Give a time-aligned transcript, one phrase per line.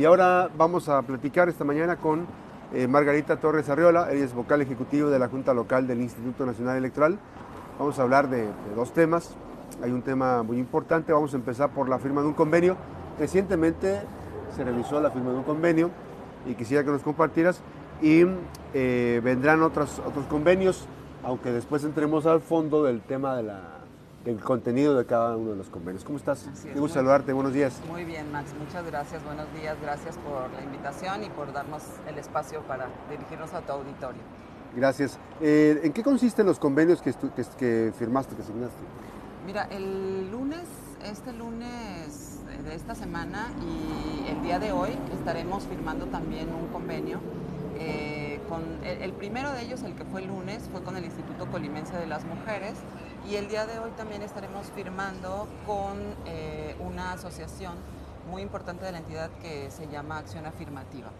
[0.00, 2.26] Y ahora vamos a platicar esta mañana con
[2.72, 6.78] eh, Margarita Torres Arriola, ella es vocal ejecutivo de la Junta Local del Instituto Nacional
[6.78, 7.18] Electoral.
[7.78, 9.36] Vamos a hablar de, dos temas.
[9.82, 12.78] Hay un tema muy importante, vamos a empezar por la firma de un convenio.
[13.18, 14.00] Recientemente
[14.56, 15.90] se realizó la firma de un convenio
[16.46, 17.60] y quisiera que nos compartieras
[18.00, 18.24] y
[18.72, 20.86] eh, vendrán otros, otros convenios,
[21.22, 23.79] aunque después entremos al fondo del tema de la,
[24.24, 26.04] del contenido de cada uno de los convenios.
[26.04, 26.46] ¿Cómo estás?
[26.46, 27.80] Es, Me gusta muy- saludarte, buenos días.
[27.88, 32.18] Muy bien, Max, muchas gracias, buenos días, gracias por la invitación y por darnos el
[32.18, 34.20] espacio para dirigirnos a tu auditorio.
[34.76, 35.18] Gracias.
[35.40, 38.76] Eh, ¿En qué consisten los convenios que, estu- que, que firmaste, que asignaste?
[39.46, 40.64] Mira, el lunes,
[41.02, 47.20] este lunes de esta semana y el día de hoy estaremos firmando también un convenio.
[47.82, 51.04] eh, con el, el primero de ellos, el que fue el lunes, fue con el
[51.06, 52.74] Instituto Colimense de las Mujeres
[53.28, 57.74] y el día de hoy también estaremos firmando con eh, una asociación
[58.30, 61.10] muy importante de la entidad que se llama Acción Afirmativa.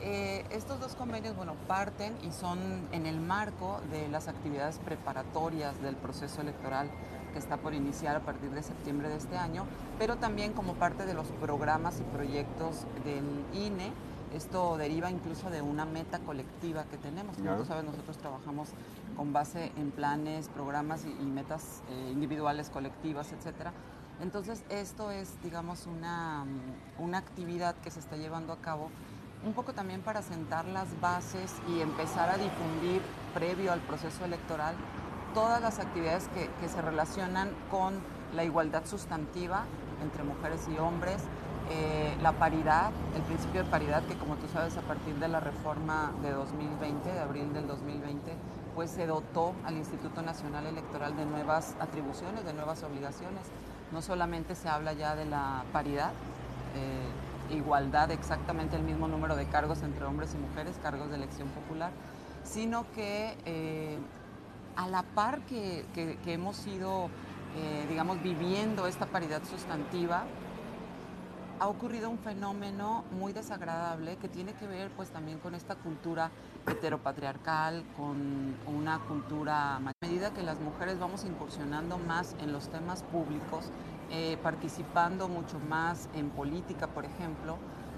[0.00, 2.58] Eh, estos dos convenios, bueno, parten y son
[2.92, 6.90] en el marco de las actividades preparatorias del proceso electoral
[7.32, 9.64] que está por iniciar a partir de septiembre de este año,
[9.98, 13.92] pero también como parte de los programas y proyectos del INE.
[14.36, 17.38] Esto deriva incluso de una meta colectiva que tenemos.
[17.38, 18.68] Como tú sabes, nosotros trabajamos
[19.16, 23.72] con base en planes, programas y, y metas eh, individuales, colectivas, etcétera.
[24.20, 28.90] Entonces, esto es, digamos, una, mm, una actividad que se está llevando a cabo
[29.46, 33.00] un poco también para sentar las bases y empezar a difundir
[33.32, 34.74] previo al proceso electoral
[35.32, 37.94] todas las actividades que, que se relacionan con
[38.34, 39.64] la igualdad sustantiva
[40.02, 41.22] entre mujeres y hombres,
[41.70, 45.40] eh, la paridad, el principio de paridad que como tú sabes a partir de la
[45.40, 48.32] reforma de 2020, de abril del 2020,
[48.74, 53.42] pues se dotó al Instituto Nacional Electoral de nuevas atribuciones, de nuevas obligaciones.
[53.92, 56.10] No solamente se habla ya de la paridad,
[56.76, 61.48] eh, igualdad, exactamente el mismo número de cargos entre hombres y mujeres, cargos de elección
[61.48, 61.90] popular,
[62.44, 63.98] sino que eh,
[64.76, 67.08] a la par que, que- hemos ido,
[67.88, 70.24] digamos, viviendo esta paridad sustantiva,
[71.58, 76.30] ha ocurrido un fenómeno muy desagradable que tiene que ver pues también con esta cultura
[76.66, 83.02] heteropatriarcal, con una cultura, a medida que las mujeres vamos incursionando más en los temas
[83.04, 83.70] públicos,
[84.10, 87.56] eh, participando mucho más en política, por ejemplo,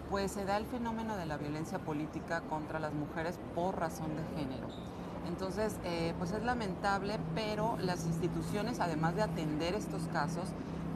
[0.08, 4.40] pues se da el fenómeno de la violencia política contra las mujeres por razón de
[4.40, 4.68] género.
[5.26, 10.48] Entonces, eh, pues es lamentable, pero las instituciones, además de atender estos casos,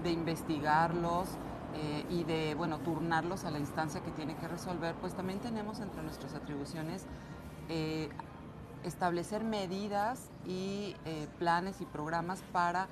[0.02, 1.28] de investigarlos
[1.74, 5.80] eh, y de, bueno, turnarlos a la instancia que tiene que resolver, pues también tenemos
[5.80, 7.06] entre nuestras atribuciones
[7.68, 8.08] eh,
[8.84, 12.88] establecer medidas y eh, planes y programas para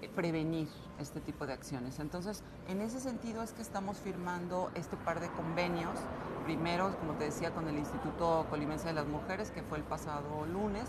[0.00, 0.68] eh, prevenir
[0.98, 1.98] este tipo de acciones.
[1.98, 5.98] Entonces, en ese sentido es que estamos firmando este par de convenios.
[6.44, 10.46] Primero, como te decía, con el Instituto Colimense de las Mujeres, que fue el pasado
[10.46, 10.84] lunes,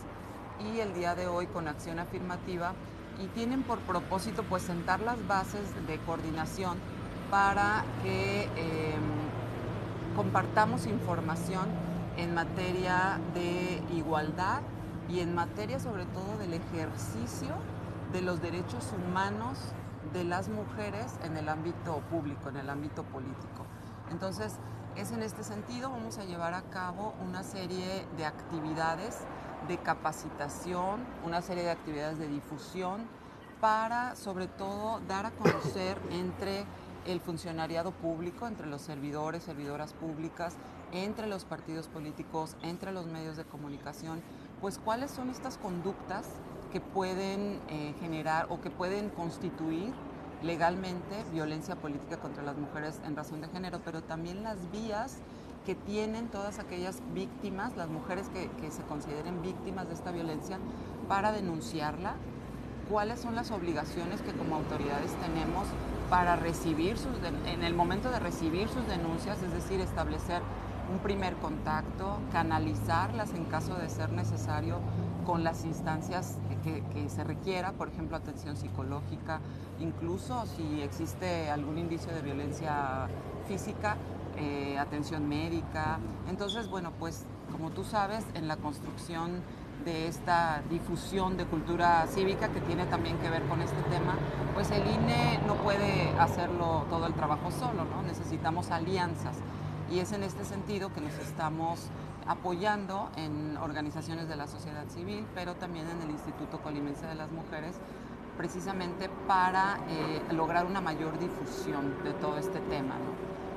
[0.60, 2.74] y el día de hoy con Acción Afirmativa,
[3.22, 6.78] y tienen por propósito pues sentar las bases de coordinación
[7.30, 8.96] para que eh,
[10.16, 11.66] compartamos información
[12.18, 14.62] en materia de igualdad
[15.10, 17.56] y en materia sobre todo del ejercicio
[18.14, 19.60] de los derechos humanos
[20.14, 23.66] de las mujeres en el ámbito público, en el ámbito político.
[24.12, 24.56] Entonces,
[24.96, 29.20] es en este sentido, vamos a llevar a cabo una serie de actividades
[29.68, 33.02] de capacitación, una serie de actividades de difusión
[33.60, 36.66] para, sobre todo, dar a conocer entre
[37.06, 40.56] el funcionariado público, entre los servidores, servidoras públicas,
[40.92, 44.22] entre los partidos políticos, entre los medios de comunicación,
[44.62, 46.28] pues cuáles son estas conductas
[46.72, 49.94] que pueden eh, generar o que pueden constituir
[50.42, 55.18] legalmente violencia política contra las mujeres en razón de género, pero también las vías
[55.66, 60.60] que tienen todas aquellas víctimas, las mujeres que, que se consideren víctimas de esta violencia,
[61.08, 62.16] para denunciarla,
[62.90, 65.66] cuáles son las obligaciones que como autoridades tenemos
[66.10, 67.14] para recibir sus,
[67.46, 70.42] en el momento de recibir sus denuncias, es decir, establecer
[70.92, 74.80] un primer contacto, canalizarlas en caso de ser necesario
[75.26, 79.42] con las instancias que, que se requiera, por ejemplo, atención psicológica,
[79.80, 83.08] incluso si existe algún indicio de violencia
[83.48, 83.98] física,
[84.38, 86.00] eh, atención médica.
[86.30, 89.42] Entonces, bueno, pues como tú sabes, en la construcción
[89.86, 94.16] de esta difusión de cultura cívica que tiene también que ver con este tema,
[94.54, 98.02] pues el INE no puede hacerlo todo el trabajo solo, ¿no?
[98.04, 99.38] Necesitamos alianzas.
[99.92, 101.90] Y es en este sentido que nos estamos
[102.28, 107.32] apoyando en organizaciones de la sociedad civil, pero también en el Instituto Colimense de las
[107.32, 107.76] Mujeres,
[108.38, 112.96] precisamente para eh, lograr una mayor difusión de todo este tema.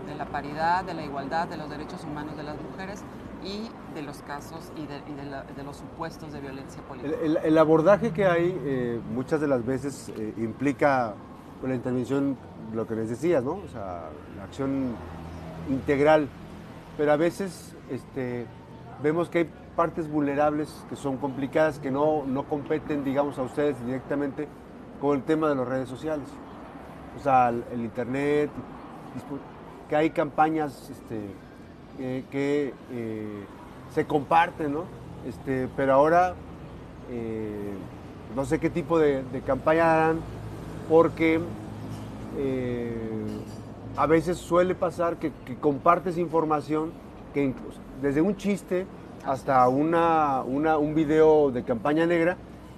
[0.07, 3.05] de la paridad, de la igualdad, de los derechos humanos de las mujeres
[3.45, 7.15] y de los casos y de, los supuestos de violencia política.
[7.45, 11.15] El, abordaje que hay eh, muchas de las veces eh, implica
[11.63, 12.37] la intervención,
[12.75, 13.53] lo que les decías, ¿no?
[13.53, 14.95] O sea, la acción
[15.69, 16.29] integral,
[16.97, 18.47] pero a veces este,
[19.03, 23.77] vemos que hay partes vulnerables que son complicadas, que no, no competen, digamos, a ustedes
[23.85, 24.49] directamente
[25.01, 26.29] con el tema de las redes sociales.
[27.19, 28.51] O sea, el, Internet,
[29.89, 31.21] que hay campañas este,
[32.31, 33.45] que eh,
[33.95, 34.85] se comparten, ¿no?
[35.27, 36.35] Este, pero ahora
[37.11, 37.73] eh,
[38.37, 40.21] no sé qué tipo de, campaña harán,
[40.89, 41.41] porque
[42.39, 42.93] eh,
[43.97, 46.93] a veces suele pasar que, compartes información
[47.35, 48.87] que incluso, desde un chiste
[49.25, 52.37] hasta una, un video de campaña negra,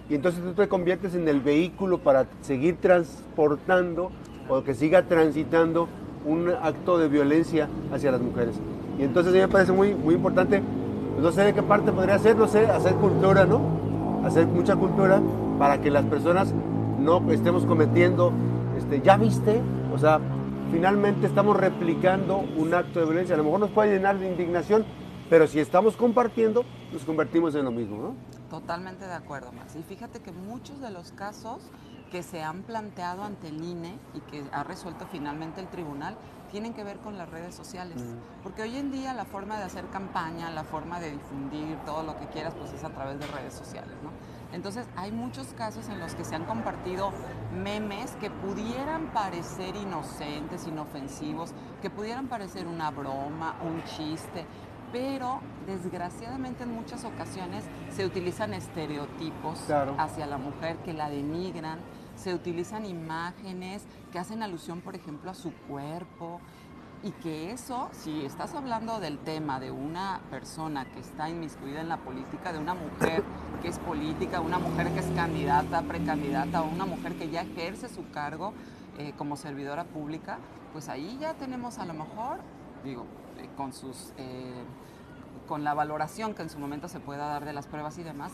[0.09, 4.11] y entonces tú te conviertes en el vehículo para seguir transportando
[4.49, 5.89] o que siga transitando
[6.27, 8.57] un acto de violencia hacia las mujeres.
[8.99, 10.63] Y entonces a mí me parece muy, muy importante,
[11.21, 13.61] no sé de qué parte podría ser, no sé, hacer cultura, ¿no?
[14.25, 15.21] Hacer mucha cultura
[15.59, 16.53] para que las personas
[17.01, 18.33] no estemos cometiendo,
[18.77, 19.61] este, ¿ya viste?
[19.93, 20.21] O sea,
[20.71, 23.35] finalmente estamos replicando un acto de violencia.
[23.35, 24.85] A lo mejor nos puede llenar de indignación,
[25.29, 28.15] pero si estamos compartiendo, nos convertimos en lo mismo, ¿no?
[28.51, 29.77] Totalmente de acuerdo, Max.
[29.77, 31.59] Y fíjate que muchos de los casos
[32.11, 36.17] que se han planteado ante el INE y que ha resuelto finalmente el tribunal
[36.51, 38.03] tienen que ver con las redes sociales.
[38.43, 42.19] Porque hoy en día la forma de hacer campaña, la forma de difundir todo lo
[42.19, 44.11] que quieras, pues es a través de redes sociales, ¿no?
[44.53, 47.13] Entonces hay muchos casos en los que se han compartido
[47.55, 54.45] memes que pudieran parecer inocentes, inofensivos, que pudieran parecer una broma, un chiste,
[54.93, 61.79] pero desgraciadamente en muchas ocasiones se utilizan estereotipos hacia la mujer que la denigran,
[62.21, 63.83] se utilizan imágenes
[64.13, 66.41] que hacen alusión, por ejemplo, a su cuerpo,
[67.03, 71.89] y que eso, si estás hablando del tema de una persona que está inmiscuida en
[71.89, 73.25] la política, de una mujer
[73.63, 77.89] que es política, una mujer que es candidata, precandidata, o una mujer que ya ejerce
[77.89, 78.53] su cargo
[78.99, 80.39] eh, como servidora pública,
[80.75, 82.41] pues ahí ya tenemos a lo mejor,
[82.85, 83.07] digo,
[83.39, 84.13] eh, con sus...
[84.19, 84.65] Eh,
[85.49, 88.31] con la valoración que en su momento se pueda dar de las pruebas y demás,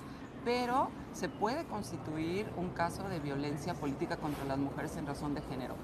[0.47, 5.43] pero se puede constituir un caso de violencia política contra las mujeres en razón de
[5.43, 5.75] género.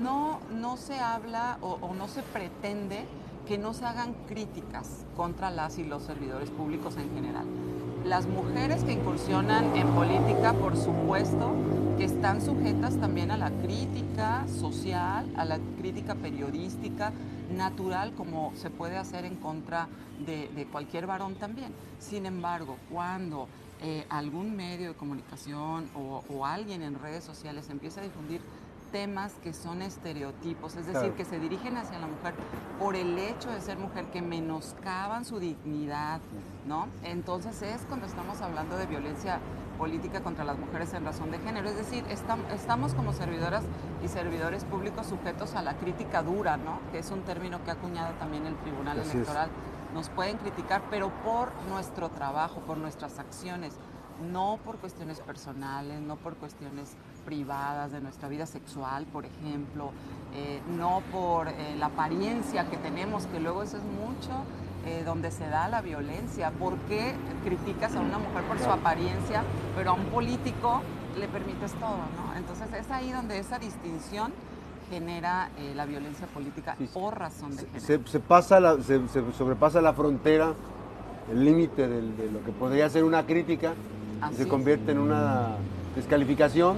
[0.00, 3.04] No, no se habla o, no se pretende
[3.46, 7.44] que no se hagan críticas contra las y los servidores públicos en general.
[8.06, 11.52] Las mujeres que incursionan en política, por supuesto,
[11.98, 17.12] que están sujetas también a la crítica social, a la crítica periodística,
[17.54, 19.88] natural como se puede hacer en contra
[20.24, 21.72] de, cualquier varón también.
[21.98, 23.48] Sin embargo, cuando
[23.80, 28.40] eh, algún medio de comunicación o, alguien en redes sociales empieza a difundir
[28.92, 32.34] temas que son estereotipos, es decir, que se dirigen hacia la mujer
[32.78, 36.20] por el hecho de ser mujer, que menoscaban su dignidad,
[36.66, 36.88] ¿no?
[37.02, 39.40] Entonces es cuando estamos hablando de violencia
[39.78, 41.68] política contra las mujeres en razón de género.
[41.68, 42.04] Es decir,
[42.52, 43.62] estamos como servidoras
[44.04, 46.80] y servidores públicos sujetos a la crítica dura, ¿no?
[46.90, 49.48] que es un término que ha acuñado también el Tribunal Electoral.
[49.94, 53.74] Nos pueden criticar, pero por nuestro trabajo, por nuestras acciones,
[54.32, 59.92] no por cuestiones personales, no por cuestiones privadas de nuestra vida sexual, por ejemplo,
[60.34, 64.44] eh, no por eh, la apariencia que tenemos, que luego eso es mucho
[64.86, 66.50] eh, donde se da la violencia.
[66.50, 67.14] ¿Por qué
[67.44, 69.42] criticas a una mujer por su apariencia,
[69.76, 70.82] pero a un político
[71.18, 71.98] le permites todo?
[72.16, 72.36] ¿no?
[72.36, 74.32] Entonces es ahí donde esa distinción
[74.90, 78.06] genera eh, la violencia política por razón de género.
[78.06, 79.00] Se, pasa la, se,
[79.36, 80.54] sobrepasa la frontera,
[81.30, 83.74] el límite de, lo que podría ser una crítica,
[84.32, 85.56] y se convierte en una
[85.94, 86.76] descalificación,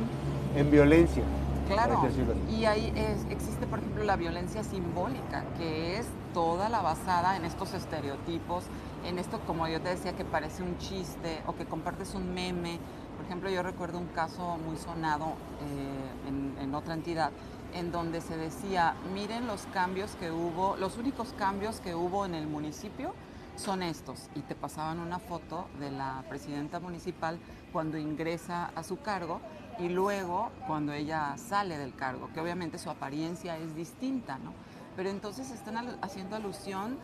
[0.57, 1.23] en violencia.
[1.69, 2.03] Claro,
[2.51, 2.93] y ahí
[3.31, 8.65] existe, por ejemplo, la violencia simbólica, que es toda la basada en estos estereotipos,
[9.07, 12.79] en esto, como yo te decía, que parece un chiste o que compartes un meme.
[13.17, 17.31] Por ejemplo, yo recuerdo un caso muy sonado eh, en, otra entidad,
[17.75, 22.35] en donde se decía, miren los cambios que hubo, los únicos cambios que hubo en
[22.35, 23.15] el municipio
[23.57, 24.29] son estos.
[24.35, 27.39] Y te pasaban una foto de la presidenta municipal
[27.73, 29.41] cuando ingresa a su cargo
[29.79, 34.53] y luego cuando ella sale del cargo, que obviamente su apariencia es distinta, ¿no?
[34.97, 36.99] pero entonces están haciendo alusión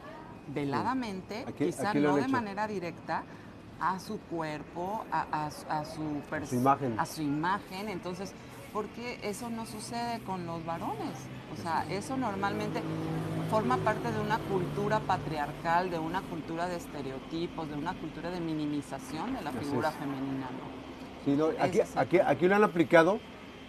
[0.49, 3.25] veladamente, quizá no de manera directa,
[3.81, 5.51] a su cuerpo, a,
[5.85, 6.99] su, imagen.
[6.99, 7.89] a su imagen.
[7.89, 8.33] Entonces,
[8.77, 11.17] ¿por qué eso no sucede con los varones?
[11.51, 12.83] O sea, eso normalmente
[13.51, 18.39] forma parte de una cultura patriarcal, de una cultura de estereotipos, de una cultura de
[18.39, 20.49] minimización de la figura femenina.
[21.27, 21.47] ¿no?
[21.59, 23.19] aquí, aquí, aquí lo han aplicado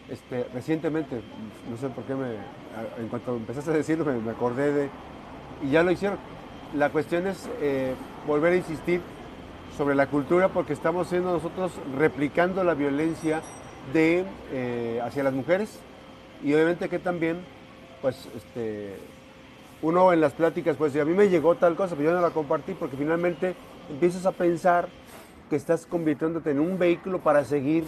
[0.10, 1.22] este, recientemente,
[1.70, 2.34] no sé por qué me,
[2.98, 4.90] en cuanto empezaste a decirlo me, acordé de,
[5.64, 6.18] y ya lo hicieron.
[6.76, 7.96] La cuestión es eh,
[8.28, 9.00] volver a insistir
[9.78, 13.42] sobre la cultura porque estamos siendo nosotros replicando la violencia
[13.94, 15.80] de, eh, hacia las mujeres
[16.44, 17.40] y obviamente que también,
[18.02, 18.98] pues, este,
[19.82, 22.22] uno en las pláticas, pues, si a mí me llegó tal cosa, pero yo no
[22.22, 23.56] la compartí porque finalmente
[23.90, 24.88] empiezas a pensar
[25.50, 27.86] que estás convirtiéndote en un vehículo para seguir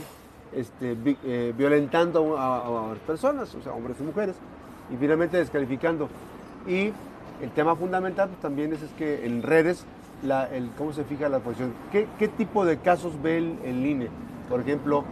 [0.53, 4.36] este, eh, violentando a, a, personas, o sea, hombres y mujeres,
[4.91, 6.10] y finalmente descalificando.
[6.68, 6.91] Y
[7.41, 9.86] el tema fundamental pues, también es, es, que en redes,
[10.24, 11.74] la, el, ¿cómo se fija la posición?
[11.91, 14.08] ¿Qué, ¿Qué, tipo de casos ve el, el, INE?
[14.50, 15.06] Por ejemplo,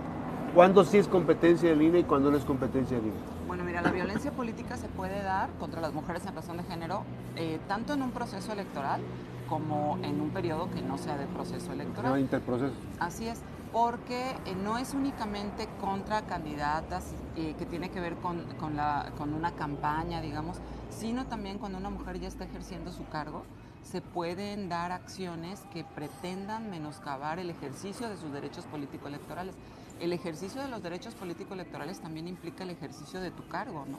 [0.53, 3.17] ¿cuándo sí es competencia del INE y cuándo no es competencia del INE?
[3.47, 7.03] Bueno, mira, la violencia política se puede dar contra las mujeres en razón de género,
[7.35, 9.01] eh, tanto en un proceso electoral
[9.47, 12.11] como en un periodo que no sea de proceso electoral.
[12.11, 12.73] No interproceso.
[12.99, 18.43] Así es porque eh, no es únicamente contra candidatas eh, que tiene que ver con,
[18.59, 20.57] con, la, con una campaña, digamos,
[20.89, 23.43] sino también cuando una mujer ya está ejerciendo su cargo,
[23.83, 29.55] se pueden dar acciones que pretendan menoscabar el ejercicio de sus derechos político-electorales.
[29.99, 33.97] El ejercicio de los derechos político-electorales también implica el ejercicio de tu cargo, ¿no?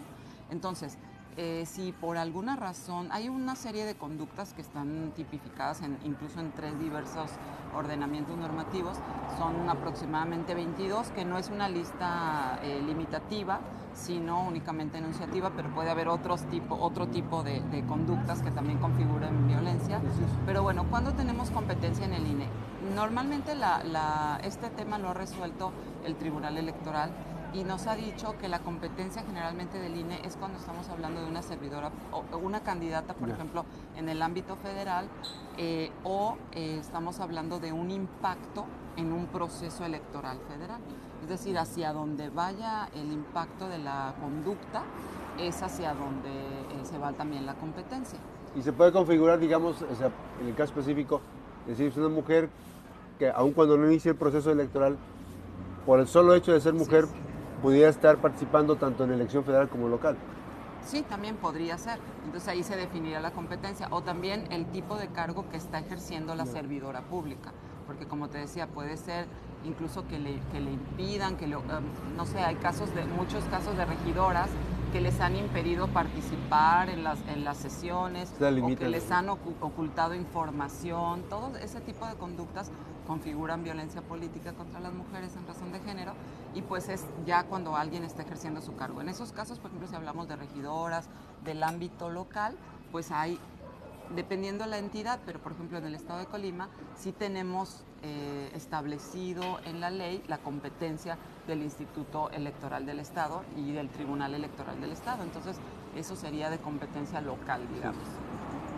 [0.51, 0.97] Entonces,
[1.37, 6.41] eh, si por alguna razón hay una serie de conductas que están tipificadas en, incluso
[6.41, 7.31] en tres diversos
[7.77, 8.97] ordenamientos normativos,
[9.39, 13.61] son aproximadamente 22, que no es una lista eh, limitativa,
[13.95, 19.47] sino únicamente enunciativa, pero puede haber otros tipo, otro tipo de, conductas que también configuren
[19.47, 20.01] violencia.
[20.45, 22.49] Pero bueno, ¿cuándo tenemos competencia en el INE?
[22.95, 23.53] Normalmente
[24.43, 25.73] este tema lo ha resuelto
[26.05, 27.11] el Tribunal Electoral
[27.53, 31.29] y nos ha dicho que la competencia generalmente del INE es cuando estamos hablando de
[31.29, 33.65] una servidora o una candidata, por ejemplo,
[33.97, 35.09] en el ámbito federal,
[35.57, 38.65] eh, o eh, estamos hablando de un impacto
[38.97, 40.81] en un proceso electoral federal.
[41.23, 44.83] Es decir, hacia donde vaya el impacto de la conducta
[45.39, 48.19] es hacia donde eh, se va también la competencia.
[48.55, 51.21] Y se puede configurar, digamos, en el caso específico,
[51.63, 52.49] es decir, es una mujer
[53.19, 54.97] que aun cuando no inicie el proceso electoral,
[55.85, 57.07] por el solo hecho de ser mujer,
[57.63, 60.17] pudiera estar participando tanto en elección federal como local.
[60.85, 61.99] Sí, también podría ser.
[62.25, 63.89] Entonces ahí se definiría la competencia.
[63.91, 67.53] O también el tipo de cargo que está ejerciendo la servidora pública.
[67.87, 69.27] Porque como te decía, puede ser
[69.65, 71.63] incluso que le, que le impidan, que um,
[72.17, 74.49] no sé, hay casos de, muchos casos de regidoras
[74.93, 80.15] que les han impedido participar en las, en las sesiones o que les han ocultado
[80.15, 82.71] información, todo ese tipo de conductas
[83.09, 86.13] configuran violencia política contra las mujeres en razón de género
[86.55, 89.01] y pues es ya cuando alguien está ejerciendo su cargo.
[89.01, 91.09] En esos casos, por ejemplo, si hablamos de regidoras,
[91.43, 92.55] del ámbito local,
[92.93, 93.39] pues hay,
[94.15, 98.51] dependiendo de la entidad, pero por ejemplo en el estado de Colima, sí tenemos eh,
[98.55, 104.83] establecido en la ley la competencia del Instituto Electoral del Estado y del Tribunal Electoral
[104.83, 105.23] del Estado.
[105.23, 105.57] Entonces,
[105.97, 108.05] eso sería de competencia local, digamos.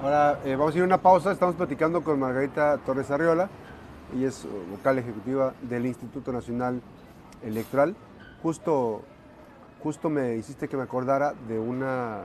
[0.02, 1.32] Ahora eh, vamos a ir a una pausa.
[1.32, 3.50] Estamos platicando con Margarita Torres Arriola.
[4.14, 6.80] Ella es vocal ejecutiva del Instituto Nacional
[7.42, 7.94] Electoral.
[8.42, 9.02] Justo,
[9.82, 12.22] justo me hiciste que me acordara de una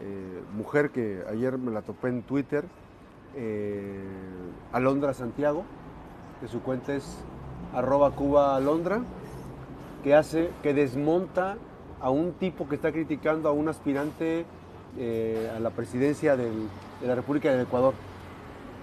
[0.00, 2.64] eh, mujer que ayer me la topé en Twitter,
[3.34, 4.02] eh,
[4.72, 5.64] Alondra Santiago,
[6.40, 7.18] que su cuenta es
[7.74, 9.02] arroba Cuba Alondra
[10.02, 11.56] que hace, que desmonta
[12.00, 14.46] a un tipo que está criticando a un aspirante
[14.96, 16.52] eh, a la presidencia de
[17.04, 17.92] la República del Ecuador.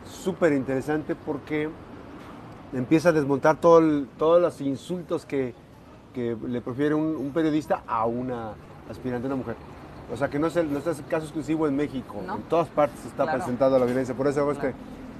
[0.06, 1.70] Súper interesante porque
[2.74, 5.54] empieza a desmontar todo todos los insultos que,
[6.16, 8.54] le prefiere un, periodista a una
[8.90, 9.56] aspirante, una mujer.
[10.12, 12.68] O sea que no es, el, no es el caso exclusivo en México, en todas
[12.68, 14.74] partes está presentando la violencia, por eso hago este,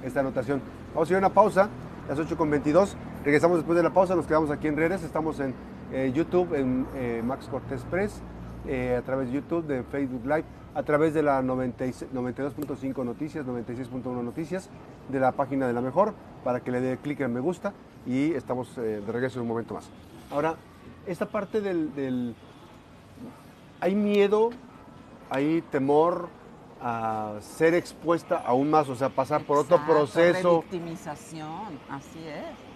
[0.04, 0.62] esta anotación.
[0.94, 1.70] Vamos a ir a una pausa,
[2.08, 2.90] las 8.22,
[3.24, 5.56] regresamos después de la pausa, nos quedamos aquí en redes, estamos en
[5.92, 8.22] eh, YouTube, en eh, Max Cortés Press,
[8.68, 10.46] eh, a través de YouTube, de Facebook Live,
[10.76, 14.70] a través de la 92.5 Noticias, 96.1 Noticias,
[15.10, 16.14] de la página de la mejor,
[16.44, 17.74] para que le dé clic en me gusta
[18.06, 19.90] y estamos de regreso en un momento más.
[20.32, 20.56] Ahora,
[21.06, 22.36] esta parte del,
[23.80, 24.50] Hay miedo,
[25.30, 26.30] hay temor
[26.82, 30.62] a ser expuesta aún más, o sea, pasar por otro proceso.
[30.62, 32.73] Victimización, así es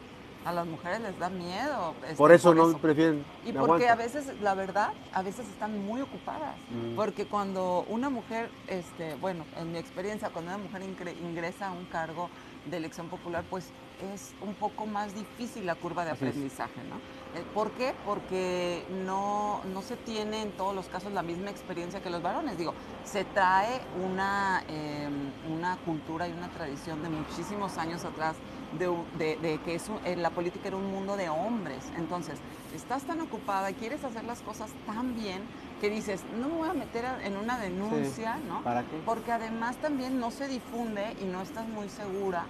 [0.47, 1.93] a las mujeres les da miedo.
[2.03, 3.25] Este, por eso no prefieren.
[3.45, 6.55] Y porque a veces, la verdad, a veces están muy ocupadas.
[6.69, 6.95] Mm.
[6.95, 10.83] Porque cuando una mujer, este, bueno, en mi experiencia, cuando una mujer
[11.21, 12.29] ingresa a un cargo
[12.69, 13.71] de elección popular, pues
[14.13, 16.95] es un poco más difícil la curva de aprendizaje, ¿no?
[17.37, 17.93] Eh, ¿Por qué?
[18.05, 22.57] Porque no, no se tiene en todos los casos la misma experiencia que los varones.
[22.57, 22.73] Digo,
[23.03, 28.35] se trae una, em, una cultura y una tradición de muchísimos años atrás
[28.77, 31.83] de, que eh, la política era un mundo de hombres.
[31.97, 32.39] Entonces,
[32.75, 35.41] estás tan ocupada y quieres hacer las cosas tan bien
[35.81, 38.63] que dices, no me voy a meter en una denuncia, ¿no?
[38.63, 39.01] ¿Para qué?
[39.05, 42.45] Porque además también no se difunde y no estás muy segura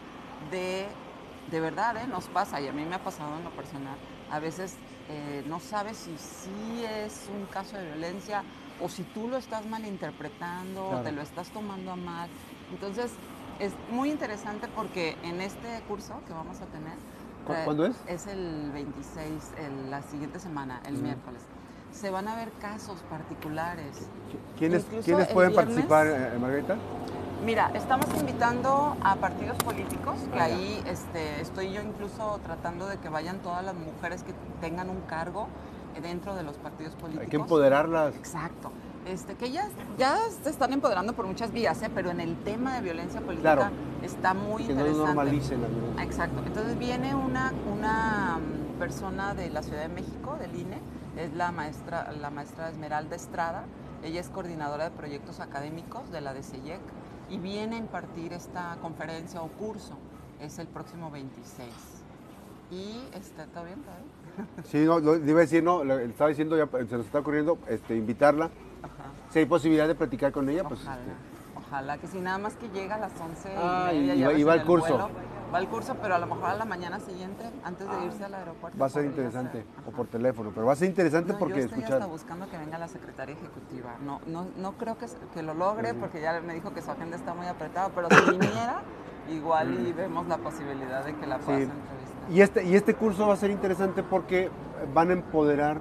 [0.52, 0.88] de,
[1.52, 2.08] de verdad, ¿eh?
[2.08, 3.98] Nos pasa, y a mí me ha pasado en lo personal,
[4.32, 4.76] a veces
[5.10, 8.44] eh, no sabes si sí es un caso de violencia
[8.82, 12.30] o si tú lo estás malinterpretando o te lo estás tomando a mal.
[12.72, 13.12] Entonces,
[13.60, 16.94] es muy interesante porque en este curso que vamos a tener...
[17.66, 17.96] ¿Cuándo es?
[18.08, 19.54] Es el 26,
[19.90, 21.42] la siguiente semana, el miércoles.
[21.94, 24.10] Se van a ver casos particulares.
[24.60, 26.76] ¿Quiénes, ¿quiénes pueden participar, eh, Margarita?
[27.46, 32.98] Mira, estamos invitando a partidos políticos, que ah, ahí este, estoy yo incluso tratando de
[32.98, 35.48] que vayan todas las mujeres que tengan un cargo
[36.02, 37.24] dentro de los partidos políticos.
[37.24, 38.16] Hay que empoderarlas.
[38.16, 38.72] Exacto.
[39.08, 41.90] Este, que ellas ya se están empoderando por muchas vías, ¿eh?
[41.94, 43.72] pero en el tema de violencia política
[44.04, 45.00] está muy que interesante.
[45.00, 46.04] No normalicen la violencia.
[46.04, 46.44] Exacto.
[46.46, 50.80] Entonces viene una, una mm, persona de la Ciudad de México, del INE,
[51.16, 53.64] es la maestra, la maestra Esmeralda Estrada.
[54.04, 56.82] Ella es coordinadora de proyectos académicos de la DCIEC
[57.30, 59.98] y viene a impartir esta conferencia o curso.
[60.42, 61.70] Es el próximo 26.
[62.72, 63.80] Y está bien,
[64.66, 68.52] Sí, no, iba a decir, no, estaba diciendo, ya se nos está ocurriendo este, invitarla.
[68.84, 69.12] Ajá.
[69.30, 70.82] Si hay posibilidad de platicar con ella, pues.
[70.82, 71.14] Ojalá, este,
[71.56, 74.66] ojalá que si nada más que llega a las 11 ah, y, y, va, al
[74.66, 75.10] curso.
[75.54, 78.06] va al curso, pero a lo mejor a la mañana siguiente, antes de ah.
[78.06, 78.78] irse al aeropuerto.
[78.80, 81.84] Va a ser interesante, o por teléfono, pero va a ser interesante porque yo estoy
[81.84, 83.96] hasta buscando que venga la secretaria ejecutiva.
[84.04, 87.18] No, no, no creo que, que lo logre, porque ya me dijo que su agenda
[87.18, 88.82] está muy apretada, pero si viniera,
[89.30, 92.32] igual y vemos la posibilidad de que la pueda entrevistar.
[92.32, 94.50] Y este, y este curso va a ser interesante porque
[94.94, 95.80] van a empoderar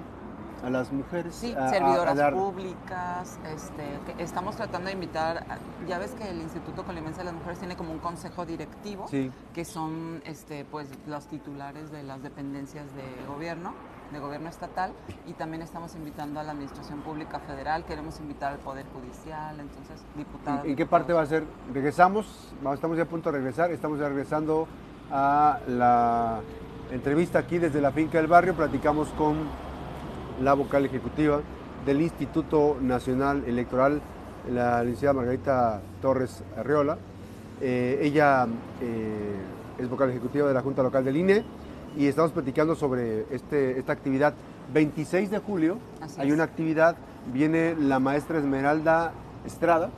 [0.66, 1.34] a las mujeres.
[1.34, 3.38] Sí, servidoras públicas.
[3.54, 5.44] Este, estamos tratando de invitar,
[5.86, 9.06] ya ves que el Instituto Colimense de las Mujeres tiene como un consejo directivo,
[9.54, 13.74] que son este, pues, los titulares de las dependencias de gobierno
[14.12, 14.92] de gobierno estatal
[15.26, 20.00] y también estamos invitando a la administración pública federal, queremos invitar al Poder Judicial, entonces
[20.14, 20.64] diputados.
[20.64, 21.42] ¿En, qué parte va a ser?
[21.74, 24.68] Regresamos, estamos ya a punto de regresar, estamos ya regresando
[25.10, 26.40] a la
[26.92, 28.54] entrevista aquí desde la finca del barrio.
[28.54, 29.48] Platicamos con
[30.42, 31.40] la vocal ejecutiva
[31.84, 34.00] del Instituto Nacional Electoral,
[34.52, 36.98] la licenciada Margarita Torres Arreola.
[37.60, 38.46] Eh, ella
[38.80, 39.36] eh,
[39.78, 41.44] es vocal ejecutiva de la Junta Local del INE
[41.96, 44.34] y estamos platicando sobre este, esta actividad.
[44.72, 45.78] 26 de julio
[46.18, 46.96] hay una actividad,
[47.32, 49.12] viene la maestra Esmeralda
[49.46, 49.90] Estrada,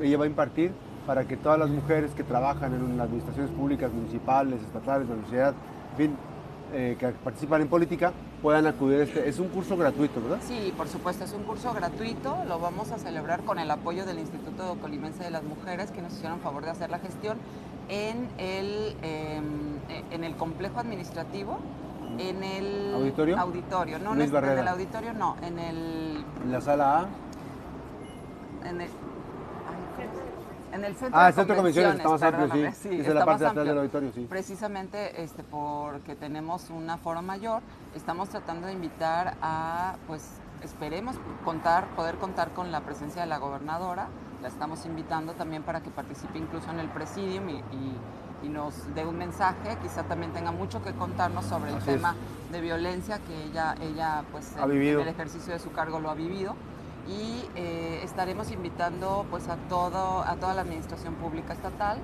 [0.00, 0.72] ella va a impartir
[1.06, 5.54] para que todas las mujeres que trabajan en las administraciones públicas, municipales, estatales, la universidad,
[6.72, 9.28] eh, que participan en política, puedan acudir a este.
[9.28, 10.38] Es un curso gratuito, ¿verdad?
[10.46, 12.36] Sí, por supuesto, es un curso gratuito.
[12.48, 16.12] Lo vamos a celebrar con el apoyo del Instituto Colimense de las Mujeres, que nos
[16.12, 17.38] hicieron favor de hacer la gestión
[17.88, 19.78] en el, em,
[20.10, 21.58] en el complejo administrativo
[22.18, 23.98] en el auditorio, auditorio.
[23.98, 27.06] no en el auditorio no en el en la sala A
[28.68, 28.88] en el,
[30.72, 32.88] en el centro ah, de centro convenciones, estamos amplio, sí.
[32.88, 34.26] sí es la parte de atrás del auditorio, sí.
[34.28, 37.62] Precisamente este, porque tenemos un aforo mayor,
[37.94, 40.24] estamos tratando de invitar a, pues,
[40.62, 44.08] esperemos contar, poder contar con la presencia de la gobernadora.
[44.42, 47.94] La estamos invitando también para que participe incluso en el presidium y,
[48.48, 49.76] nos dé un mensaje.
[49.82, 52.14] Quizá también tenga mucho que contarnos sobre el tema
[52.50, 56.14] de violencia que ella, ella pues, ha en el ejercicio de su cargo lo ha
[56.14, 56.54] vivido
[57.08, 61.98] y eh, estaremos invitando pues a todo a toda la administración pública estatal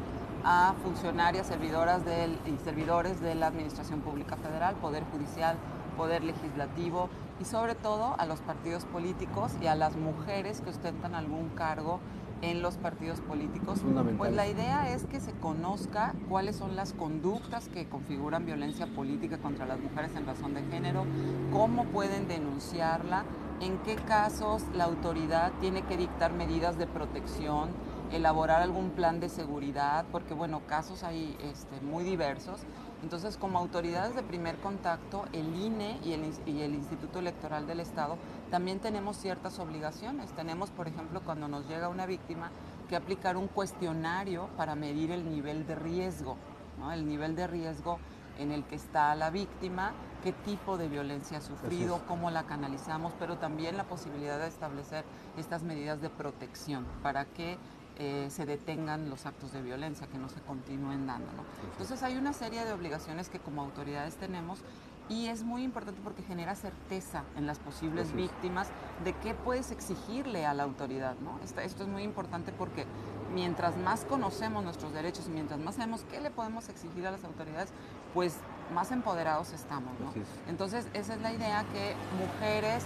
[0.45, 5.57] a funcionarias servidoras del, y servidores de la administración pública federal poder judicial
[5.97, 7.09] poder legislativo
[7.41, 12.01] y sobre todo a los partidos políticos y a las mujeres que ostentan algún cargo
[12.43, 13.81] en los partidos políticos.
[14.19, 19.39] Pues la idea es que se conozca cuáles son las conductas que configuran violencia política
[19.39, 21.07] contra las mujeres en razón de género,
[21.53, 23.25] cómo pueden denunciarla,
[23.61, 27.71] en qué casos la autoridad tiene que dictar medidas de protección,
[28.13, 32.61] elaborar algún plan de seguridad, porque bueno, casos hay este, muy diversos.
[33.03, 37.81] Entonces, como autoridades de primer contacto, el INE y el, y el, Instituto Electoral del
[37.81, 38.17] Estado
[38.51, 40.31] también tenemos ciertas obligaciones.
[40.33, 42.51] Tenemos, por ejemplo, cuando nos llega una víctima,
[42.89, 46.37] que aplicar un cuestionario para medir el nivel de riesgo,
[46.79, 46.93] ¿no?
[46.93, 47.99] el nivel de riesgo
[48.39, 49.93] en el que está la víctima,
[50.23, 55.05] qué tipo de violencia ha sufrido, cómo la canalizamos, pero también la posibilidad de establecer
[55.37, 57.59] estas medidas de protección para que
[57.97, 61.31] eh, se detengan los actos de violencia, que no se continúen dando.
[61.73, 64.61] Entonces hay una serie de obligaciones que como autoridades tenemos
[65.09, 68.69] y es muy importante porque genera certeza en las posibles víctimas
[69.05, 71.15] de qué puedes exigirle a la autoridad.
[71.21, 71.39] ¿no?
[71.45, 72.87] Esto, esto es muy importante porque
[73.35, 77.25] mientras más conocemos nuestros derechos y mientras más sabemos qué le podemos exigir a las
[77.25, 77.71] autoridades,
[78.15, 78.37] pues
[78.73, 79.93] más empoderados estamos.
[80.01, 80.13] ¿no?
[80.49, 82.85] Entonces, esa es la idea que mujeres,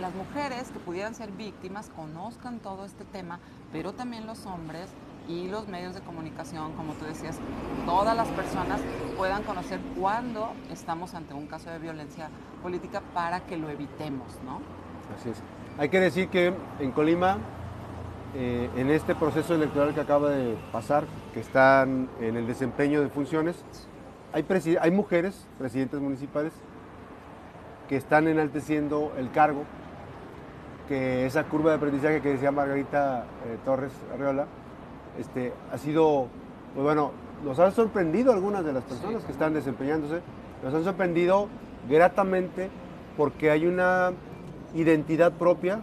[0.00, 3.38] las mujeres que pudieran ser víctimas conozcan todo este tema,
[3.72, 4.88] pero también los hombres
[5.28, 7.38] y los medios de comunicación, como tú decías,
[7.86, 8.80] todas las personas
[9.16, 12.28] puedan conocer cuándo estamos ante un caso de violencia
[12.62, 14.60] política para que lo evitemos, ¿no?
[15.18, 15.42] Así es.
[15.78, 17.38] Hay que decir que en Colima,
[18.36, 23.08] eh, en este proceso electoral que acaba de pasar, que están en el desempeño de
[23.08, 23.64] funciones,
[24.32, 24.44] hay,
[24.80, 26.52] hay mujeres, presidentes municipales,
[27.88, 29.62] que están enalteciendo el cargo,
[30.88, 34.46] que esa curva de aprendizaje que decía Margarita eh, Torres Arreola,
[35.18, 36.26] este, ha sido,
[36.74, 37.12] pues bueno,
[37.44, 40.22] nos han sorprendido algunas de las personas que están desempeñándose,
[40.64, 41.48] nos han sorprendido
[41.88, 42.68] gratamente
[43.16, 44.10] porque hay una
[44.74, 45.80] identidad propia,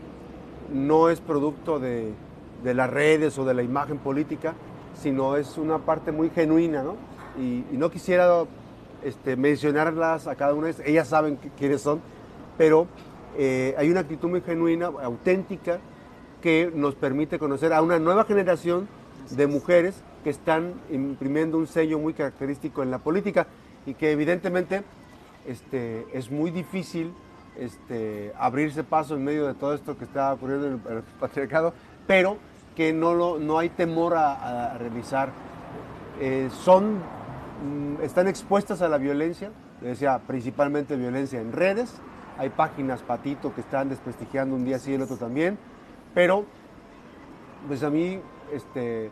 [0.73, 2.13] no es producto de,
[2.63, 4.53] las redes o de la imagen política,
[4.93, 6.95] sino es una parte muy genuina, ¿no?
[7.39, 8.43] Y, no quisiera
[9.03, 12.01] este, mencionarlas a cada una de ellas, ellas saben quiénes son,
[12.57, 12.87] pero
[13.37, 15.79] eh, hay una actitud muy genuina, auténtica,
[16.41, 18.87] que nos permite conocer a una nueva generación
[19.29, 23.47] de mujeres que están imprimiendo un sello muy característico en la política
[23.85, 24.83] y que evidentemente
[25.47, 27.13] este, es muy difícil
[27.57, 31.73] este, abrirse paso en medio de todo esto que está ocurriendo en el, patriarcado,
[32.07, 32.37] pero
[32.75, 35.29] que no, lo, no hay temor a, realizar.
[36.19, 41.99] Eh, son, mm, están expuestas a la violencia, decía, principalmente violencia en redes,
[42.37, 45.57] hay páginas patito que están desprestigiando un día sí y el otro también,
[46.13, 46.45] pero
[47.67, 48.19] pues a mí
[48.51, 49.11] este,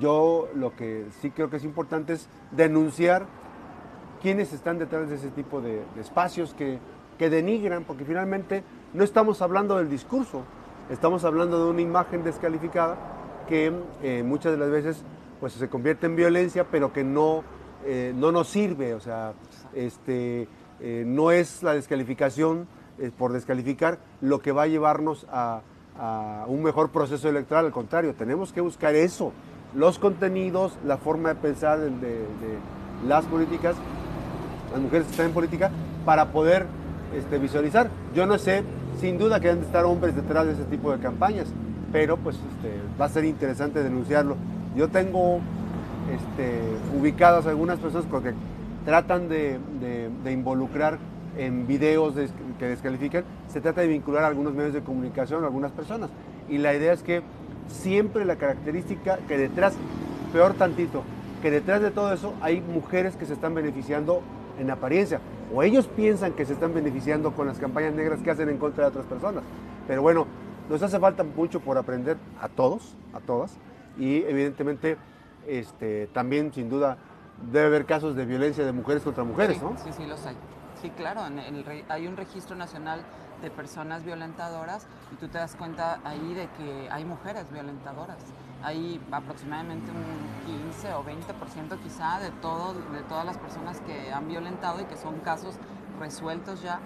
[0.00, 3.26] yo lo que sí creo que es importante es denunciar
[4.20, 6.78] quiénes están detrás de ese tipo de, espacios que,
[7.18, 10.42] denigran, porque finalmente no estamos hablando del discurso,
[10.90, 12.96] estamos hablando de una imagen descalificada
[13.48, 15.02] que eh, muchas de las veces
[15.40, 17.42] pues, se convierte en violencia, pero que no,
[17.84, 19.34] eh, no nos sirve, o sea,
[19.74, 20.48] este,
[20.80, 22.66] eh, no es la descalificación
[23.18, 25.62] por descalificar lo que va a llevarnos a,
[25.98, 29.32] a un mejor proceso electoral, al contrario, tenemos que buscar eso,
[29.74, 32.26] los contenidos, la forma de pensar de,
[33.06, 33.74] las políticas,
[34.70, 35.70] las mujeres que están en política,
[36.04, 36.66] para poder
[37.14, 37.90] este, visualizar.
[38.14, 38.62] Yo no sé,
[39.02, 41.48] sin duda que deben de estar hombres detrás de ese tipo de campañas,
[41.90, 44.36] pero pues este, va a ser interesante denunciarlo.
[44.76, 45.40] Yo tengo
[46.08, 46.60] este,
[46.96, 48.32] ubicadas algunas personas porque
[48.84, 49.58] tratan de,
[50.30, 50.98] involucrar
[51.36, 52.14] en videos
[52.60, 56.08] que descalifican, se trata de vincular a algunos medios de comunicación, a algunas personas.
[56.48, 57.22] Y la idea es que
[57.66, 59.74] siempre la característica que detrás,
[60.32, 61.02] peor tantito,
[61.42, 64.22] que detrás de todo eso hay mujeres que se están beneficiando
[64.60, 65.18] en apariencia,
[65.54, 68.84] o ellos piensan que se están beneficiando con las campañas negras que hacen en contra
[68.84, 69.42] de otras personas.
[69.86, 70.26] Pero bueno,
[70.68, 73.56] nos hace falta mucho por aprender a todos, a todas,
[73.98, 74.96] y evidentemente
[75.46, 76.96] este, también sin duda
[77.50, 79.76] debe haber casos de violencia de mujeres contra mujeres, ¿no?
[79.84, 80.36] Sí, sí, los hay.
[80.80, 81.22] Sí, claro,
[81.88, 83.02] hay un registro nacional
[83.40, 88.18] de personas violentadoras y tú te das cuenta ahí de que hay mujeres violentadoras.
[88.62, 94.28] Hay aproximadamente un 15 o 20% quizá de, todo, de todas las personas que han
[94.28, 95.56] violentado y que son casos
[95.98, 96.80] resueltos ya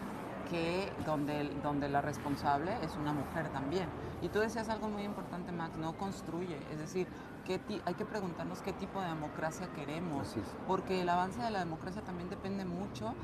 [0.50, 3.88] que donde, donde la responsable es una mujer también.
[4.22, 6.58] Y tú decías algo muy importante, Max, no construye.
[6.72, 7.08] Es decir,
[7.44, 10.34] ¿qué hay que preguntarnos qué tipo de democracia queremos,
[10.66, 13.14] porque el avance de la democracia también depende mucho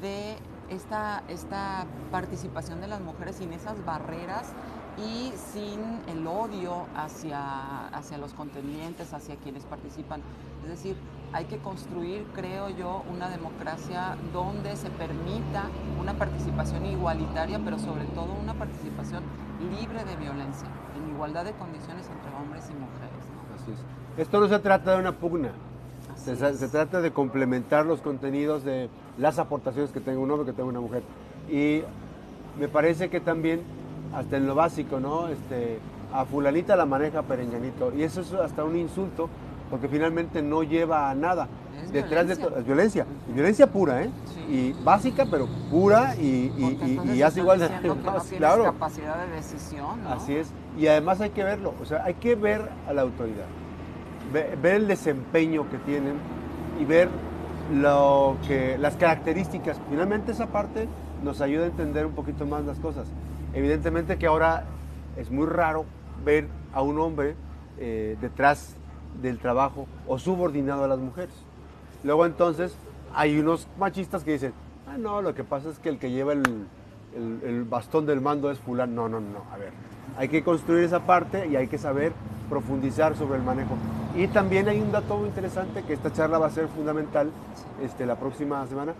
[0.00, 4.52] de esta, esta participación de las mujeres sin esas barreras
[4.98, 10.20] y sin el odio hacia, hacia los contendientes, hacia quienes participan.
[10.62, 10.96] Es decir,
[11.32, 15.64] hay que construir, creo yo, una democracia donde se permita
[16.00, 19.22] una participación igualitaria, pero sobre todo una participación
[19.78, 23.24] libre de violencia, en igualdad de condiciones entre hombres y mujeres.
[23.54, 24.22] Así es.
[24.22, 25.52] Esto no se trata de una pugna,
[26.16, 30.52] se, se, trata de complementar los contenidos de las aportaciones que tenga un hombre, que
[30.52, 31.02] tenga una mujer.
[31.50, 31.82] Y
[32.58, 33.62] me parece que también,
[34.14, 35.28] hasta en lo básico, ¿no?
[35.28, 35.78] Este,
[36.12, 37.92] a fulanita la maneja perenganito.
[37.96, 39.28] Y eso es hasta un insulto,
[39.70, 41.48] porque finalmente no lleva a nada.
[41.92, 44.10] Detrás de todo, es violencia, violencia pura, ¿eh?
[44.48, 46.52] Y básica, pero pura y,
[47.12, 47.68] y, hace igual de
[48.38, 48.64] claro.
[48.64, 50.06] capacidad de decisión.
[50.06, 50.52] Así es.
[50.78, 53.46] Y además hay que verlo, o sea, hay que ver a la autoridad
[54.32, 56.14] ver el desempeño que tienen
[56.80, 57.08] y ver
[57.72, 59.78] lo que, las características.
[59.90, 60.88] Finalmente esa parte
[61.22, 63.06] nos ayuda a entender un poquito más las cosas.
[63.54, 64.64] Evidentemente que ahora
[65.16, 65.84] es muy raro
[66.24, 67.34] ver a un hombre
[67.78, 68.76] eh, detrás
[69.20, 71.34] del trabajo o subordinado a las mujeres.
[72.02, 72.74] Luego entonces
[73.14, 74.52] hay unos machistas que dicen,
[74.88, 76.66] ah, no, lo que pasa es que el que lleva el,
[77.68, 79.08] bastón del mando es fulano.
[79.08, 79.70] No, no, no, a ver,
[80.16, 82.12] hay que construir esa parte y hay que saber
[82.48, 83.76] profundizar sobre el manejo.
[84.16, 87.30] Y también hay un dato muy interesante que esta charla va a ser fundamental
[87.82, 88.94] este, la próxima semana,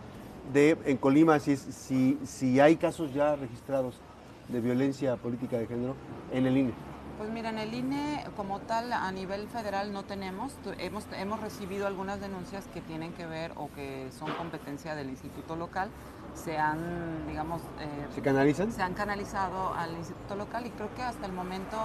[0.52, 4.00] de en Colima, si, si, si hay casos ya registrados
[4.48, 5.94] de violencia política de género
[6.32, 6.72] en el INE.
[7.18, 11.86] Pues mira, en el INE como tal a nivel federal no tenemos, hemos, hemos recibido
[11.86, 15.90] algunas denuncias que tienen que ver o que son competencia del instituto local,
[16.34, 17.60] se han, digamos...
[17.78, 18.72] Eh, ¿Se canalizan?
[18.72, 21.76] Se han canalizado al instituto local y creo que hasta el momento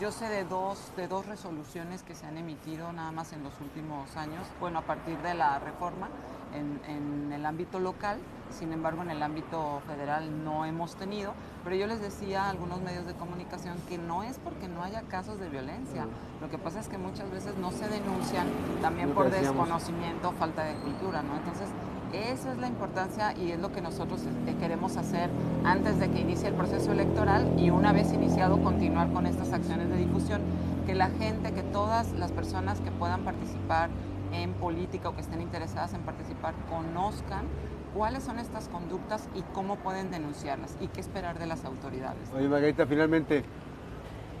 [0.00, 3.58] yo sé de dos, de dos resoluciones que se han emitido nada más en los
[3.60, 6.08] últimos años, bueno, a partir de la reforma
[6.54, 8.18] en, en el ámbito local,
[8.52, 11.32] sin embargo en el ámbito federal no hemos tenido,
[11.64, 15.02] pero yo les decía a algunos medios de comunicación que no es porque no haya
[15.02, 16.06] casos de violencia,
[16.40, 18.46] lo que pasa es que muchas veces no se denuncian
[18.80, 21.36] también por desconocimiento, falta de cultura, ¿no?
[21.36, 21.68] Entonces,
[22.12, 25.30] esa es la importancia y es lo que nosotros eh, queremos hacer
[25.64, 29.88] antes de que inicie el proceso electoral y una vez iniciado continuar con estas acciones
[29.88, 30.42] de difusión,
[30.86, 33.88] que la gente, que todas las personas que puedan participar
[34.32, 37.46] en política o que estén interesadas en participar conozcan
[37.94, 42.28] cuáles son estas conductas y cómo pueden denunciarlas y qué esperar de las autoridades.
[42.34, 43.44] Oye, Margarita, finalmente,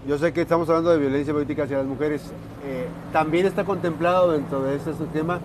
[0.06, 2.32] yo sé que estamos hablando de violencia política hacia las mujeres.
[2.64, 5.40] Eh, ¿También está contemplado dentro de este tema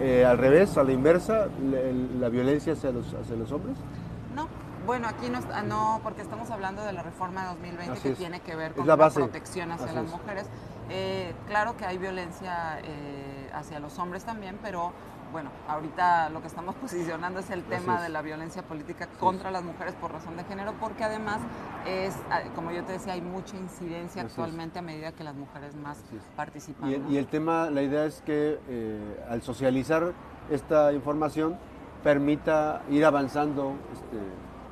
[0.00, 1.48] eh, al revés, a la inversa,
[2.18, 3.76] la, violencia hacia los, hacia los hombres?
[4.34, 4.48] No,
[4.86, 8.56] bueno, aquí no, no, porque estamos hablando de la reforma de 2020 que tiene que
[8.56, 10.46] ver con la, protección hacia las mujeres.
[10.90, 12.80] Eh, claro que hay violencia
[13.54, 14.92] hacia los hombres también, pero
[15.32, 19.64] bueno, ahorita lo que estamos posicionando es el tema de la violencia política contra las
[19.64, 21.40] mujeres por razón de género, porque además
[21.86, 25.74] es, ah, como yo te decía, hay mucha incidencia actualmente a medida que las mujeres
[25.74, 25.98] más
[26.36, 27.10] participan.
[27.10, 30.12] Y, el tema, la idea es que eh, al socializar
[30.50, 31.56] esta información
[32.04, 34.18] permita ir avanzando este,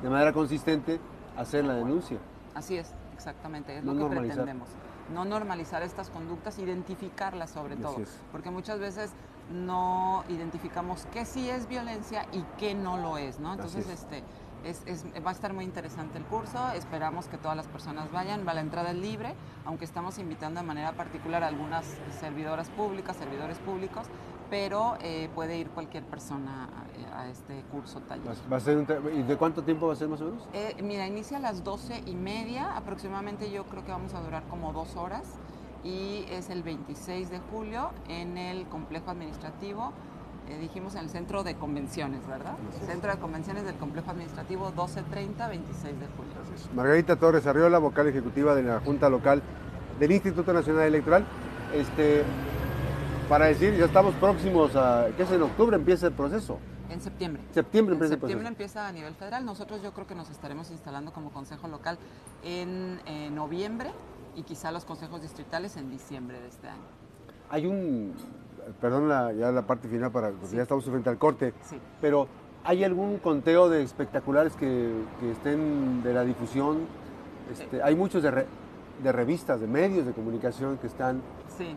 [0.03, 0.99] de manera consistente,
[1.35, 2.19] hacer la denuncia.
[2.53, 4.69] Así es, exactamente, es lo que pretendemos.
[5.11, 7.97] No normalizar estas conductas, identificarlas sobre todo,
[8.31, 9.11] porque muchas veces
[9.49, 13.53] no identificamos qué sí es violencia y qué no lo es, ¿no?
[13.53, 14.23] Entonces, este,
[14.63, 18.59] es, va a estar muy interesante el curso, esperamos que todas las personas vayan, la
[18.59, 19.33] entrada es libre,
[19.65, 21.85] aunque estamos invitando de manera particular a algunas
[22.19, 24.07] servidoras públicas, servidores públicos,
[24.49, 26.69] pero eh, puede ir cualquier persona
[27.13, 28.33] a, este curso taller.
[28.51, 30.47] ¿Va a ser ¿Y de cuánto tiempo va a ser más o menos?
[30.53, 34.43] Eh, mira, inicia a las doce y media, aproximadamente yo creo que vamos a durar
[34.49, 35.23] como dos horas
[35.83, 39.93] y es el 26 de julio en el complejo administrativo,
[40.47, 42.55] eh, dijimos en el centro de convenciones, ¿verdad?
[42.85, 46.33] Centro de convenciones del complejo administrativo 1230, 26 de julio.
[46.75, 49.41] Margarita Torres Arriola, vocal ejecutiva de la Junta Local
[49.99, 51.25] del Instituto Nacional Electoral.
[51.73, 52.23] Este,
[53.29, 56.59] para decir, ya estamos próximos a, ¿qué es en octubre empieza el proceso?
[56.89, 57.41] En septiembre.
[57.53, 59.45] Septiembre empieza en septiembre empieza a nivel federal.
[59.45, 61.97] Nosotros yo creo que nos estaremos instalando como consejo local
[62.43, 62.99] en
[63.33, 63.91] noviembre
[64.35, 66.83] y quizá los consejos distritales en diciembre de este año.
[67.49, 68.13] Hay un,
[68.79, 71.77] perdón la, ya la parte final para, porque ya estamos frente al corte, sí.
[71.99, 72.27] pero
[72.63, 76.79] ¿hay algún conteo de espectaculares que, que estén de la difusión?
[77.51, 78.45] Este, hay muchos de,
[79.03, 81.21] de revistas, de medios de comunicación que están...
[81.57, 81.75] Sí.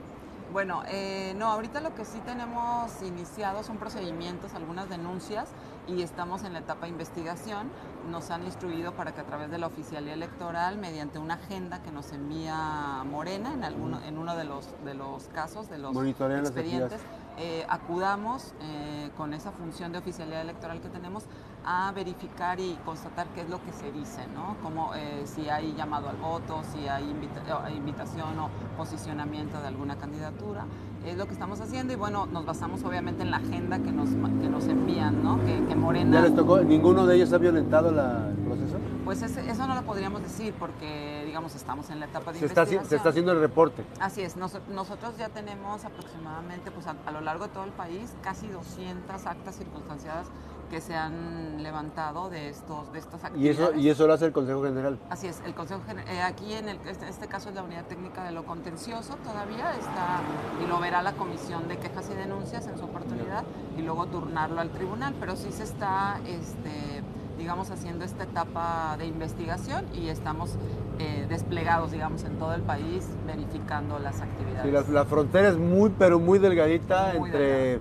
[0.53, 5.49] Bueno, eh, no, ahorita lo que sí tenemos iniciado son procedimientos, algunas denuncias
[5.89, 7.71] y estamos en la etapa de investigación.
[8.09, 11.91] Nos han instruido para que a través de la oficialía electoral, mediante una agenda que
[11.91, 17.01] nos envía Morena en, alguno, en uno de los, de los casos, de los expedientes,
[17.37, 21.25] eh, acudamos eh, con esa función de oficialidad electoral que tenemos
[21.67, 24.57] a verificar y constatar qué es lo que se dice, ¿no?
[24.63, 30.67] Como eh, si hay llamado al voto, si hay invitación o posicionamiento de alguna candidatura.
[31.07, 34.09] Es lo que estamos haciendo y bueno, nos basamos obviamente en la agenda que nos,
[34.11, 35.39] que nos envían, ¿no?
[35.45, 36.19] Que, Morena...
[36.19, 36.61] ¿Ya les tocó?
[36.61, 38.79] ¿Ninguno de ellos ha violentado la, el proceso?
[39.05, 42.79] Pues eso no lo podríamos decir porque, digamos, estamos en la etapa de se investigación.
[42.79, 43.85] Está, se está haciendo el reporte.
[44.01, 44.35] Así es.
[44.37, 49.57] nosotros ya tenemos aproximadamente, pues a, lo largo de todo el país, casi 200 actas
[49.57, 50.27] circunstanciadas
[50.75, 53.59] que se han levantado de estos de estas actividades.
[53.59, 54.99] ¿Y eso, y eso lo hace el Consejo General?
[55.09, 58.25] Así es, el Consejo General, eh, aquí en este, este, caso es la Unidad Técnica
[58.25, 60.21] de lo Contencioso todavía está,
[60.61, 63.45] y lo verá la Comisión de Quejas y Denuncias en su oportunidad,
[63.79, 67.05] y luego turnarlo al tribunal, pero sí se está, este,
[67.39, 70.57] digamos, haciendo esta etapa de investigación y estamos
[70.99, 74.87] eh, desplegados, digamos, en todo el país verificando las actividades.
[74.87, 77.79] Sí, la, frontera es muy, pero muy delgadita entre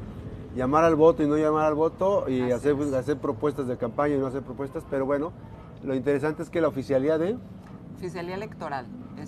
[0.55, 4.19] llamar al voto y no llamar al voto y hacer, hacer propuestas de campaña y
[4.19, 5.31] no hacer propuestas, pero bueno,
[5.83, 7.37] lo interesante es que la oficialidad de...
[7.95, 8.85] oficialía electoral.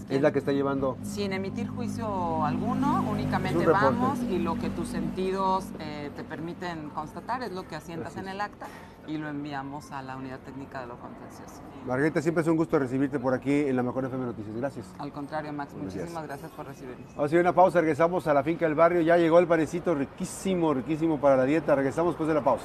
[0.10, 0.98] Es, la que está llevando.
[1.04, 7.44] Sin emitir juicio alguno, únicamente vamos y lo que tus sentidos eh, te permiten constatar
[7.44, 8.68] es lo que asientas en el acta
[9.08, 11.62] y lo enviamos a la unidad técnica de lo contencioso.
[11.86, 14.56] Margarita, siempre es un gusto recibirte por aquí en la Mejor FM Noticias.
[14.56, 14.88] Gracias.
[14.98, 17.08] Al contrario, Max, muchísimas gracias por recibirnos.
[17.10, 19.02] Vamos a hacer una pausa, regresamos a la finca del barrio.
[19.02, 21.76] Ya llegó el panecito riquísimo, riquísimo para la dieta.
[21.76, 22.64] Regresamos después de la pausa.